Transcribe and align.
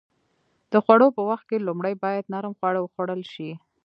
د 0.71 0.73
خوړو 0.83 1.07
په 1.15 1.21
وخت 1.29 1.45
کې 1.49 1.65
لومړی 1.67 1.93
باید 2.03 2.31
نرم 2.33 2.53
خواړه 2.59 2.79
وخوړل 2.81 3.21
شي. 3.33 3.51